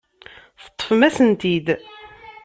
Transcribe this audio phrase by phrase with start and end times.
[0.63, 1.67] Teṭṭfem-asen-t-id.